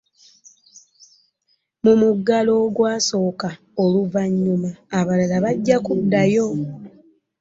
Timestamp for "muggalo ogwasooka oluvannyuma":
2.01-4.71